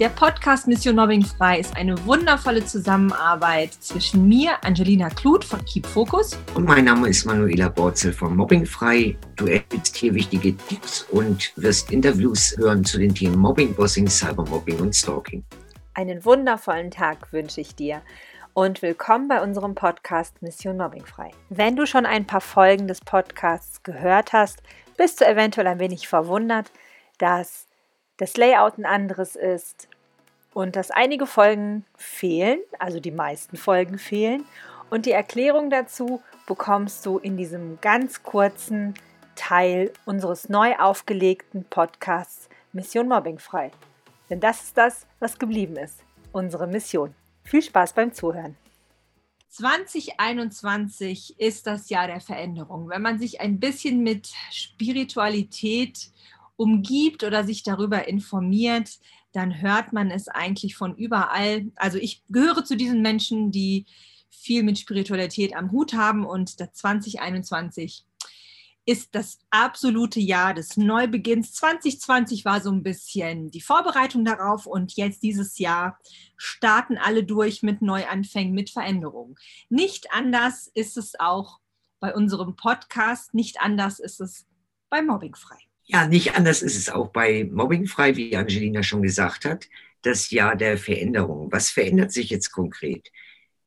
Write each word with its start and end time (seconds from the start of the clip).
Der 0.00 0.08
Podcast 0.08 0.66
Mission 0.66 0.96
Mobbing 0.96 1.22
Frei 1.22 1.58
ist 1.58 1.76
eine 1.76 2.06
wundervolle 2.06 2.64
Zusammenarbeit 2.64 3.74
zwischen 3.74 4.26
mir, 4.26 4.52
Angelina 4.64 5.10
Kluth 5.10 5.44
von 5.44 5.62
Keep 5.66 5.84
Focus. 5.84 6.38
Und 6.54 6.64
mein 6.64 6.86
Name 6.86 7.06
ist 7.10 7.26
Manuela 7.26 7.68
Borzel 7.68 8.14
von 8.14 8.34
Mobbing 8.34 8.64
Frei. 8.64 9.18
Du 9.36 9.44
erhältst 9.44 9.94
hier 9.94 10.14
wichtige 10.14 10.56
Tipps 10.56 11.02
und 11.10 11.52
wirst 11.56 11.92
Interviews 11.92 12.56
hören 12.56 12.82
zu 12.82 12.96
den 12.96 13.14
Themen 13.14 13.36
Mobbing, 13.36 13.74
Bossing, 13.74 14.08
Cybermobbing 14.08 14.80
und 14.80 14.94
Stalking. 14.94 15.44
Einen 15.92 16.24
wundervollen 16.24 16.90
Tag 16.90 17.30
wünsche 17.34 17.60
ich 17.60 17.74
dir 17.74 18.00
und 18.54 18.80
willkommen 18.80 19.28
bei 19.28 19.42
unserem 19.42 19.74
Podcast 19.74 20.40
Mission 20.40 20.78
Mobbing 20.78 21.04
Frei. 21.04 21.30
Wenn 21.50 21.76
du 21.76 21.84
schon 21.84 22.06
ein 22.06 22.26
paar 22.26 22.40
Folgen 22.40 22.88
des 22.88 23.02
Podcasts 23.02 23.82
gehört 23.82 24.32
hast, 24.32 24.62
bist 24.96 25.20
du 25.20 25.26
eventuell 25.26 25.66
ein 25.66 25.78
wenig 25.78 26.08
verwundert, 26.08 26.72
dass 27.18 27.66
das 28.20 28.36
Layout 28.36 28.76
ein 28.76 28.84
anderes 28.84 29.34
ist 29.34 29.88
und 30.52 30.76
dass 30.76 30.90
einige 30.90 31.26
Folgen 31.26 31.86
fehlen, 31.96 32.60
also 32.78 33.00
die 33.00 33.12
meisten 33.12 33.56
Folgen 33.56 33.98
fehlen. 33.98 34.44
Und 34.90 35.06
die 35.06 35.12
Erklärung 35.12 35.70
dazu 35.70 36.20
bekommst 36.46 37.06
du 37.06 37.16
in 37.18 37.38
diesem 37.38 37.80
ganz 37.80 38.22
kurzen 38.22 38.92
Teil 39.36 39.90
unseres 40.04 40.50
neu 40.50 40.76
aufgelegten 40.76 41.64
Podcasts 41.64 42.50
Mission 42.72 43.08
Mobbing 43.08 43.38
frei. 43.38 43.70
Denn 44.28 44.40
das 44.40 44.64
ist 44.64 44.76
das, 44.76 45.06
was 45.18 45.38
geblieben 45.38 45.76
ist, 45.76 46.04
unsere 46.32 46.66
Mission. 46.66 47.14
Viel 47.44 47.62
Spaß 47.62 47.94
beim 47.94 48.12
Zuhören. 48.12 48.56
2021 49.48 51.40
ist 51.40 51.66
das 51.66 51.88
Jahr 51.88 52.06
der 52.06 52.20
Veränderung. 52.20 52.90
Wenn 52.90 53.02
man 53.02 53.18
sich 53.18 53.40
ein 53.40 53.58
bisschen 53.58 54.02
mit 54.02 54.30
Spiritualität 54.50 56.10
umgibt 56.60 57.24
oder 57.24 57.42
sich 57.42 57.62
darüber 57.62 58.06
informiert, 58.06 58.98
dann 59.32 59.62
hört 59.62 59.94
man 59.94 60.10
es 60.10 60.28
eigentlich 60.28 60.76
von 60.76 60.94
überall. 60.94 61.72
Also 61.74 61.96
ich 61.96 62.22
gehöre 62.28 62.66
zu 62.66 62.76
diesen 62.76 63.00
Menschen, 63.00 63.50
die 63.50 63.86
viel 64.28 64.62
mit 64.62 64.78
Spiritualität 64.78 65.56
am 65.56 65.72
Hut 65.72 65.94
haben 65.94 66.26
und 66.26 66.60
das 66.60 66.74
2021 66.74 68.04
ist 68.84 69.14
das 69.14 69.38
absolute 69.48 70.20
Jahr 70.20 70.52
des 70.52 70.76
Neubeginns. 70.76 71.54
2020 71.54 72.44
war 72.44 72.60
so 72.60 72.70
ein 72.70 72.82
bisschen 72.82 73.50
die 73.50 73.62
Vorbereitung 73.62 74.26
darauf 74.26 74.66
und 74.66 74.96
jetzt 74.96 75.22
dieses 75.22 75.58
Jahr 75.58 75.98
starten 76.36 76.98
alle 76.98 77.24
durch 77.24 77.62
mit 77.62 77.80
Neuanfängen, 77.80 78.52
mit 78.52 78.68
Veränderungen. 78.68 79.36
Nicht 79.70 80.12
anders 80.12 80.70
ist 80.74 80.98
es 80.98 81.18
auch 81.18 81.58
bei 82.00 82.14
unserem 82.14 82.54
Podcast, 82.56 83.32
nicht 83.32 83.62
anders 83.62 83.98
ist 83.98 84.20
es 84.20 84.46
bei 84.90 85.00
Mobbing 85.00 85.36
frei. 85.36 85.69
Ja, 85.92 86.06
nicht 86.06 86.36
anders 86.36 86.62
ist 86.62 86.76
es 86.76 86.88
auch 86.88 87.08
bei 87.08 87.48
Mobbingfrei, 87.50 88.14
wie 88.14 88.36
Angelina 88.36 88.84
schon 88.84 89.02
gesagt 89.02 89.44
hat, 89.44 89.68
das 90.02 90.30
Jahr 90.30 90.54
der 90.54 90.78
Veränderung. 90.78 91.50
Was 91.50 91.70
verändert 91.70 92.12
sich 92.12 92.30
jetzt 92.30 92.52
konkret? 92.52 93.10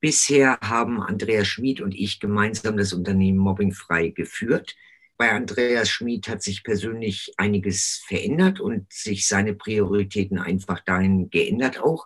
Bisher 0.00 0.58
haben 0.60 1.00
Andreas 1.00 1.46
Schmid 1.46 1.80
und 1.80 1.94
ich 1.94 2.18
gemeinsam 2.18 2.76
das 2.76 2.92
Unternehmen 2.92 3.38
Mobbingfrei 3.38 4.08
geführt. 4.08 4.74
Bei 5.16 5.30
Andreas 5.30 5.90
Schmid 5.90 6.26
hat 6.26 6.42
sich 6.42 6.64
persönlich 6.64 7.34
einiges 7.36 8.02
verändert 8.08 8.58
und 8.58 8.92
sich 8.92 9.28
seine 9.28 9.54
Prioritäten 9.54 10.40
einfach 10.40 10.80
dahin 10.80 11.30
geändert 11.30 11.78
auch, 11.78 12.04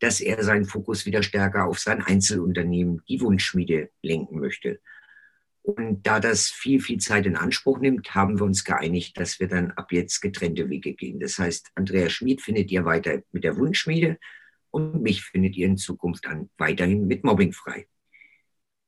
dass 0.00 0.20
er 0.20 0.42
seinen 0.42 0.64
Fokus 0.64 1.06
wieder 1.06 1.22
stärker 1.22 1.66
auf 1.66 1.78
sein 1.78 2.02
Einzelunternehmen, 2.02 3.00
die 3.08 3.20
Wunschschmiede, 3.20 3.90
lenken 4.02 4.40
möchte. 4.40 4.80
Und 5.62 6.06
da 6.06 6.18
das 6.18 6.48
viel, 6.48 6.80
viel 6.80 6.98
Zeit 6.98 7.24
in 7.24 7.36
Anspruch 7.36 7.78
nimmt, 7.78 8.14
haben 8.14 8.38
wir 8.38 8.44
uns 8.44 8.64
geeinigt, 8.64 9.18
dass 9.18 9.38
wir 9.38 9.46
dann 9.46 9.70
ab 9.72 9.92
jetzt 9.92 10.20
getrennte 10.20 10.68
Wege 10.68 10.94
gehen. 10.94 11.20
Das 11.20 11.38
heißt, 11.38 11.70
Andrea 11.76 12.10
Schmid 12.10 12.42
findet 12.42 12.70
ihr 12.72 12.84
weiter 12.84 13.22
mit 13.30 13.44
der 13.44 13.56
Wunschschmiede 13.56 14.18
und 14.70 15.02
mich 15.02 15.22
findet 15.22 15.56
ihr 15.56 15.66
in 15.66 15.76
Zukunft 15.76 16.24
dann 16.24 16.50
weiterhin 16.58 17.06
mit 17.06 17.22
Mobbing 17.22 17.52
frei. 17.52 17.86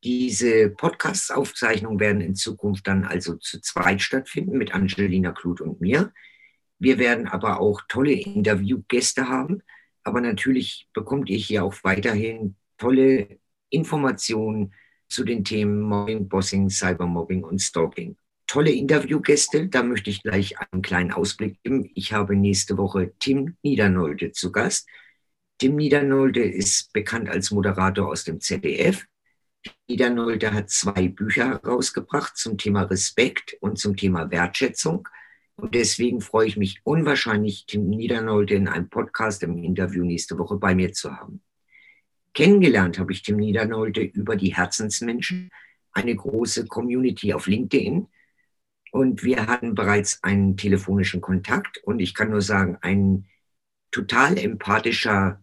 Diese 0.02 0.68
Podcast-Aufzeichnungen 0.70 2.00
werden 2.00 2.20
in 2.20 2.34
Zukunft 2.34 2.86
dann 2.88 3.04
also 3.04 3.36
zu 3.36 3.60
zweit 3.60 4.02
stattfinden 4.02 4.58
mit 4.58 4.74
Angelina 4.74 5.32
Kluth 5.32 5.60
und 5.60 5.80
mir. 5.80 6.12
Wir 6.78 6.98
werden 6.98 7.28
aber 7.28 7.60
auch 7.60 7.82
tolle 7.88 8.12
Interviewgäste 8.12 9.28
haben. 9.28 9.62
Aber 10.02 10.20
natürlich 10.20 10.88
bekommt 10.92 11.30
ihr 11.30 11.38
hier 11.38 11.64
auch 11.64 11.74
weiterhin 11.82 12.56
tolle 12.76 13.38
Informationen 13.70 14.74
zu 15.14 15.24
den 15.24 15.44
Themen 15.44 15.80
Mobbing, 15.80 16.28
Bossing, 16.28 16.68
Cybermobbing 16.68 17.44
und 17.44 17.60
Stalking. 17.60 18.16
Tolle 18.46 18.72
Interviewgäste, 18.72 19.68
da 19.68 19.82
möchte 19.82 20.10
ich 20.10 20.22
gleich 20.22 20.56
einen 20.58 20.82
kleinen 20.82 21.12
Ausblick 21.12 21.62
geben. 21.62 21.88
Ich 21.94 22.12
habe 22.12 22.36
nächste 22.36 22.76
Woche 22.76 23.12
Tim 23.20 23.56
Niedernolde 23.62 24.32
zu 24.32 24.52
Gast. 24.52 24.88
Tim 25.58 25.76
Niedernolde 25.76 26.42
ist 26.42 26.92
bekannt 26.92 27.28
als 27.28 27.52
Moderator 27.52 28.08
aus 28.08 28.24
dem 28.24 28.40
ZDF. 28.40 29.06
Niedernolde 29.88 30.52
hat 30.52 30.68
zwei 30.68 31.08
Bücher 31.08 31.48
herausgebracht 31.48 32.36
zum 32.36 32.58
Thema 32.58 32.82
Respekt 32.82 33.56
und 33.60 33.78
zum 33.78 33.96
Thema 33.96 34.30
Wertschätzung. 34.30 35.08
Und 35.56 35.74
deswegen 35.74 36.20
freue 36.20 36.48
ich 36.48 36.56
mich 36.56 36.80
unwahrscheinlich, 36.82 37.66
Tim 37.66 37.88
Niedernolde 37.88 38.54
in 38.54 38.66
einem 38.66 38.90
Podcast 38.90 39.44
im 39.44 39.56
Interview 39.62 40.04
nächste 40.04 40.36
Woche 40.38 40.56
bei 40.56 40.74
mir 40.74 40.92
zu 40.92 41.16
haben. 41.16 41.40
Kennengelernt 42.34 42.98
habe 42.98 43.12
ich 43.12 43.22
Tim 43.22 43.36
Niedernolte 43.36 44.00
über 44.02 44.36
die 44.36 44.54
Herzensmenschen, 44.54 45.50
eine 45.92 46.14
große 46.14 46.66
Community 46.66 47.32
auf 47.32 47.46
LinkedIn. 47.46 48.08
Und 48.90 49.24
wir 49.24 49.46
hatten 49.46 49.74
bereits 49.74 50.22
einen 50.22 50.56
telefonischen 50.56 51.20
Kontakt. 51.20 51.78
Und 51.84 52.00
ich 52.00 52.14
kann 52.14 52.30
nur 52.30 52.42
sagen, 52.42 52.78
ein 52.80 53.26
total 53.90 54.36
empathischer 54.36 55.42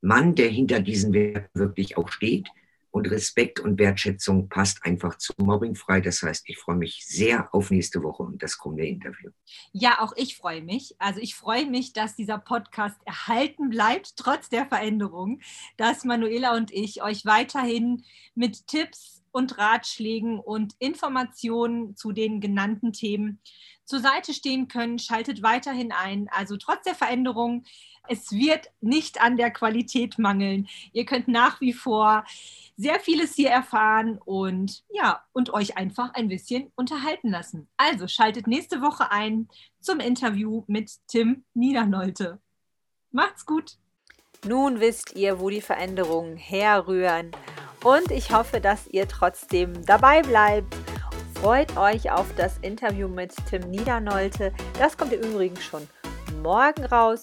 Mann, 0.00 0.34
der 0.34 0.48
hinter 0.48 0.80
diesen 0.80 1.12
Werten 1.12 1.58
wirklich 1.58 1.96
auch 1.96 2.08
steht 2.10 2.48
und 2.98 3.10
Respekt 3.10 3.60
und 3.60 3.78
Wertschätzung 3.78 4.48
passt 4.48 4.84
einfach 4.84 5.16
zu 5.16 5.32
Mobbing 5.38 5.76
frei. 5.76 6.00
Das 6.00 6.22
heißt, 6.22 6.48
ich 6.48 6.58
freue 6.58 6.76
mich 6.76 7.04
sehr 7.06 7.54
auf 7.54 7.70
nächste 7.70 8.02
Woche 8.02 8.24
und 8.24 8.42
das 8.42 8.58
kommende 8.58 8.86
Interview. 8.86 9.30
Ja, 9.72 10.00
auch 10.00 10.12
ich 10.16 10.36
freue 10.36 10.62
mich. 10.62 10.96
Also 10.98 11.20
ich 11.20 11.36
freue 11.36 11.66
mich, 11.66 11.92
dass 11.92 12.16
dieser 12.16 12.38
Podcast 12.38 12.96
erhalten 13.04 13.70
bleibt, 13.70 14.16
trotz 14.16 14.48
der 14.48 14.66
Veränderung, 14.66 15.40
dass 15.76 16.04
Manuela 16.04 16.56
und 16.56 16.72
ich 16.72 17.02
euch 17.02 17.24
weiterhin 17.24 18.04
mit 18.34 18.66
Tipps 18.66 19.17
und 19.32 19.58
Ratschlägen 19.58 20.38
und 20.38 20.74
Informationen 20.78 21.96
zu 21.96 22.12
den 22.12 22.40
genannten 22.40 22.92
Themen 22.92 23.40
zur 23.84 24.00
Seite 24.00 24.34
stehen 24.34 24.68
können. 24.68 24.98
Schaltet 24.98 25.42
weiterhin 25.42 25.92
ein. 25.92 26.28
Also 26.30 26.56
trotz 26.56 26.82
der 26.84 26.94
Veränderung, 26.94 27.64
es 28.08 28.32
wird 28.32 28.70
nicht 28.80 29.20
an 29.20 29.36
der 29.36 29.50
Qualität 29.50 30.18
mangeln. 30.18 30.68
Ihr 30.92 31.04
könnt 31.04 31.28
nach 31.28 31.60
wie 31.60 31.72
vor 31.72 32.24
sehr 32.76 33.00
vieles 33.00 33.34
hier 33.34 33.50
erfahren 33.50 34.18
und 34.24 34.84
ja, 34.90 35.24
und 35.32 35.52
euch 35.52 35.76
einfach 35.76 36.14
ein 36.14 36.28
bisschen 36.28 36.70
unterhalten 36.76 37.30
lassen. 37.30 37.68
Also 37.76 38.08
schaltet 38.08 38.46
nächste 38.46 38.80
Woche 38.80 39.10
ein 39.10 39.48
zum 39.80 40.00
Interview 40.00 40.64
mit 40.66 40.92
Tim 41.08 41.44
Niedernolte. 41.54 42.40
Macht's 43.10 43.46
gut! 43.46 43.78
Nun 44.46 44.78
wisst 44.80 45.16
ihr, 45.16 45.40
wo 45.40 45.50
die 45.50 45.60
Veränderungen 45.60 46.36
herrühren 46.36 47.32
und 47.84 48.10
ich 48.10 48.32
hoffe, 48.32 48.60
dass 48.60 48.86
ihr 48.88 49.06
trotzdem 49.08 49.84
dabei 49.86 50.22
bleibt. 50.22 50.74
Freut 51.34 51.76
euch 51.76 52.10
auf 52.10 52.26
das 52.36 52.58
Interview 52.58 53.06
mit 53.08 53.32
Tim 53.48 53.70
Niedernolte. 53.70 54.52
Das 54.78 54.96
kommt 54.96 55.12
im 55.12 55.22
Übrigen 55.22 55.56
schon 55.56 55.88
morgen 56.42 56.84
raus. 56.84 57.22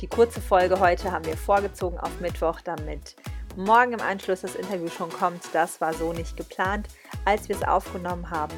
Die 0.00 0.06
kurze 0.06 0.40
Folge 0.40 0.80
heute 0.80 1.12
haben 1.12 1.24
wir 1.26 1.36
vorgezogen 1.36 1.98
auf 1.98 2.20
Mittwoch, 2.20 2.60
damit 2.60 3.14
morgen 3.56 3.92
im 3.92 4.00
Anschluss 4.00 4.40
das 4.40 4.54
Interview 4.54 4.88
schon 4.88 5.10
kommt. 5.10 5.42
Das 5.52 5.80
war 5.80 5.92
so 5.92 6.12
nicht 6.12 6.36
geplant, 6.36 6.88
als 7.24 7.48
wir 7.48 7.56
es 7.56 7.62
aufgenommen 7.62 8.30
haben. 8.30 8.56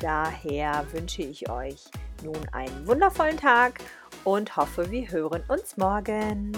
Daher 0.00 0.86
wünsche 0.92 1.22
ich 1.22 1.50
euch 1.50 1.84
nun 2.22 2.38
einen 2.52 2.86
wundervollen 2.86 3.36
Tag 3.36 3.80
und 4.24 4.56
hoffe, 4.56 4.90
wir 4.90 5.10
hören 5.10 5.42
uns 5.48 5.76
morgen. 5.76 6.52